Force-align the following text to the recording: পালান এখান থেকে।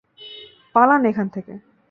পালান 0.75 1.01
এখান 1.05 1.27
থেকে। 1.29 1.53